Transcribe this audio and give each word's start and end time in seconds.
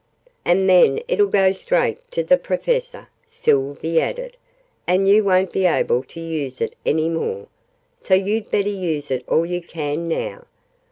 "And 0.43 0.67
then 0.67 0.99
it'll 1.07 1.27
go 1.27 1.51
straight 1.51 2.09
to 2.09 2.23
the 2.23 2.39
Professor," 2.39 3.07
Sylvie 3.27 4.01
added, 4.01 4.35
"and 4.87 5.07
you 5.07 5.23
won't 5.23 5.51
be 5.51 5.67
able 5.67 6.01
to 6.05 6.19
use 6.19 6.59
it 6.59 6.75
anymore: 6.87 7.45
so 7.97 8.15
you'd 8.15 8.49
better 8.49 8.67
use 8.67 9.11
it 9.11 9.23
all 9.27 9.45
you 9.45 9.61
can, 9.61 10.07
now. 10.07 10.45